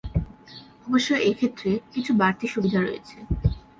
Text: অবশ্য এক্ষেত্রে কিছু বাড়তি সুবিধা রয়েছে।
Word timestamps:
অবশ্য 0.87 1.09
এক্ষেত্রে 1.29 1.69
কিছু 1.93 2.11
বাড়তি 2.13 2.45
সুবিধা 2.47 2.79
রয়েছে। 2.81 3.15